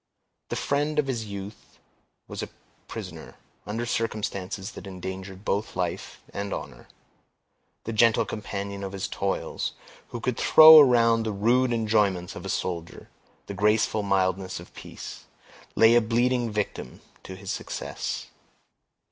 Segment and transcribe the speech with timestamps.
[0.49, 1.77] The friend of his youth
[2.27, 2.49] was a
[2.87, 3.35] prisoner,
[3.67, 6.87] under circumstances that endangered both life and honor.
[7.83, 9.73] The gentle companion of his toils,
[10.07, 13.11] who could throw around the rude enjoyments of a soldier
[13.45, 15.25] the graceful mildness of peace,
[15.75, 18.25] lay a bleeding victim to his success.